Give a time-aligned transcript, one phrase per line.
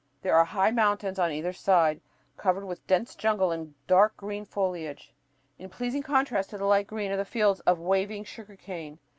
[0.23, 2.01] There are high mountains on either side,
[2.35, 5.13] covered with dense jungle and dark green foliage,
[5.59, 8.97] in pleasing contrast to the light green of the fields of waving sugar cane.